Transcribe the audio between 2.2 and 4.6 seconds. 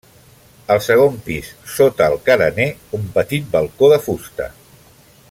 carener, un petit balcó de fusta.